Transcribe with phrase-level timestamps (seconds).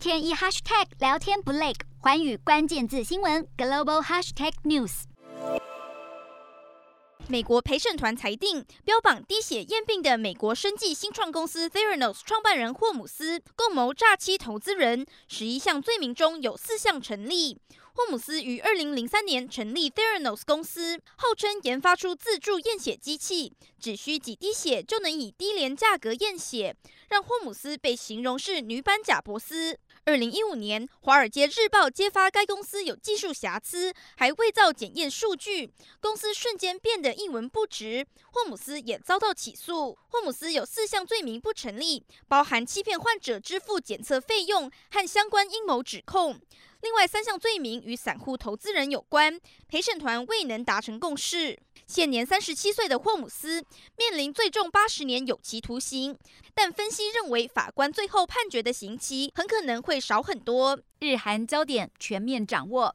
[0.00, 5.02] 天一 hashtag 聊天不累，寰宇关键字新闻 global hashtag news。
[7.28, 17.58] 美国陪审团裁定，标榜滴血验病的美国生技新创公司 Theranos 创办人霍姆斯共谋诈欺投资人，十一项罪名中有四项成立。
[17.92, 26.74] 霍姆斯于二零零三年成立 Theranos 公司，号称研发出自助验血机器，只需几滴血就能以低廉价格验血，
[27.08, 29.76] 让霍姆斯被形容是女版贾伯斯。
[30.06, 35.70] 二零一五年，《华尔街日报》揭发该公司有技术瑕疵，还伪造检验数据，
[36.00, 38.06] 公司瞬间变得一文不值。
[38.32, 39.98] 霍姆斯也遭到起诉。
[40.08, 46.40] 霍姆斯有四项罪名不成立，包含欺骗患者支付检测费用和相关阴谋指控。
[46.82, 49.38] 另外三项罪名与散户投资人有关，
[49.68, 51.58] 陪审团未能达成共识。
[51.86, 53.62] 现年三十七岁的霍姆斯
[53.96, 56.16] 面临最重八十年有期徒刑，
[56.54, 60.80] 但分析认为法官最后判决的刑期很可能会少很多。
[61.00, 62.94] 日韩焦点全面掌握，